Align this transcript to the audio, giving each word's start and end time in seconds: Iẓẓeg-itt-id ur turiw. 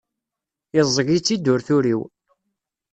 Iẓẓeg-itt-id 0.79 1.45
ur 1.53 1.59
turiw. 1.67 2.01